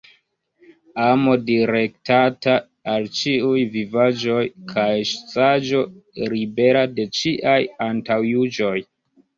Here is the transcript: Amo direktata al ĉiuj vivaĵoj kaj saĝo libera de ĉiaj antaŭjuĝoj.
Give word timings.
Amo 1.03 1.35
direktata 1.49 2.55
al 2.95 3.07
ĉiuj 3.19 3.61
vivaĵoj 3.77 4.41
kaj 4.75 4.89
saĝo 5.13 5.85
libera 6.35 6.85
de 6.99 7.11
ĉiaj 7.21 7.59
antaŭjuĝoj. 7.93 8.77